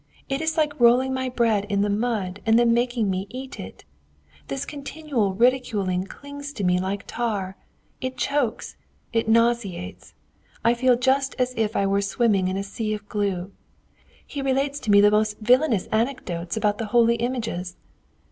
It 0.29 0.41
is 0.41 0.57
like 0.57 0.79
rolling 0.79 1.13
my 1.13 1.29
bread 1.29 1.65
in 1.65 1.83
the 1.83 1.87
mud 1.91 2.41
and 2.43 2.57
then 2.57 2.73
making 2.73 3.07
me 3.07 3.27
eat 3.29 3.59
it. 3.59 3.85
This 4.47 4.65
continual 4.65 5.35
ridiculing 5.35 6.05
clings 6.05 6.51
to 6.53 6.63
me 6.63 6.79
like 6.79 7.03
tar; 7.05 7.55
it 8.01 8.17
chokes, 8.17 8.77
it 9.13 9.27
nauseates. 9.29 10.15
I 10.65 10.73
feel 10.73 10.95
just 10.95 11.35
as 11.37 11.53
if 11.55 11.75
I 11.75 11.85
were 11.85 12.01
swimming 12.01 12.47
in 12.47 12.57
a 12.57 12.63
sea 12.63 12.95
of 12.95 13.07
glue. 13.09 13.51
He 14.25 14.41
relates 14.41 14.79
to 14.79 14.89
me 14.89 15.01
the 15.01 15.11
most 15.11 15.37
villainous 15.37 15.85
anecdotes 15.91 16.57
about 16.57 16.79
the 16.79 16.85
holy 16.87 17.17
images. 17.17 17.75